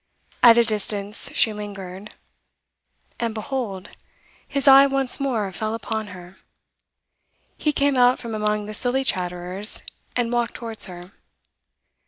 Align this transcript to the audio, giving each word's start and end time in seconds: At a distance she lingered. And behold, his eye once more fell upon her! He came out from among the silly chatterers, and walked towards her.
At 0.41 0.57
a 0.57 0.63
distance 0.63 1.29
she 1.35 1.53
lingered. 1.53 2.15
And 3.19 3.35
behold, 3.35 3.89
his 4.47 4.67
eye 4.67 4.87
once 4.87 5.19
more 5.19 5.51
fell 5.51 5.75
upon 5.75 6.07
her! 6.07 6.39
He 7.55 7.71
came 7.71 7.95
out 7.97 8.17
from 8.17 8.33
among 8.33 8.65
the 8.65 8.73
silly 8.73 9.03
chatterers, 9.03 9.83
and 10.15 10.33
walked 10.33 10.55
towards 10.55 10.87
her. 10.87 11.11